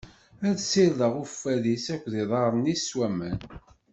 Ad 0.47 0.57
issired 0.63 0.99
uffad-is 1.21 1.85
akked 1.93 2.13
iḍarren-is 2.21 2.83
s 2.87 2.89
waman. 2.97 3.37